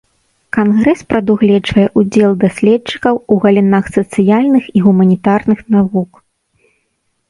[0.55, 6.11] Кангрэс прадугледжвае ўдзел даследчыкаў у галінах сацыяльных і гуманітарных навук.